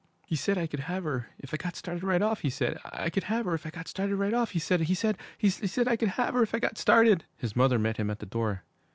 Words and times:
'He 0.25 0.35
said 0.35 0.57
I 0.57 0.65
could 0.65 0.79
have 0.79 1.03
her 1.03 1.29
if 1.37 1.53
I 1.53 1.57
got 1.57 1.75
started 1.75 2.03
right 2.03 2.23
off 2.23 2.39
he 2.39 2.49
said 2.49 2.75
I 2.83 3.11
could 3.11 3.25
have 3.25 3.45
her 3.45 3.53
if 3.53 3.67
I 3.67 3.69
got 3.69 3.87
started 3.87 4.15
right 4.15 4.33
off 4.33 4.49
he 4.49 4.57
said 4.57 4.79
he 4.79 4.95
said 4.95 5.15
he 5.37 5.47
said 5.47 5.87
I 5.87 5.95
could 5.95 6.09
have 6.17 6.33
her 6.33 6.41
if 6.41 6.55
I 6.55 6.59
got 6.59 6.79
started' 6.79 7.25
His 7.37 7.55
mother 7.55 7.77
met 7.77 7.97
him 7.97 8.09
at 8.09 8.17
the 8.17 8.25
door. 8.25 8.63